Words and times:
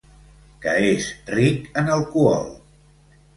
Que 0.63 0.71
és 0.85 1.09
ric 1.33 1.69
en 1.83 1.93
alcohol. 1.97 2.49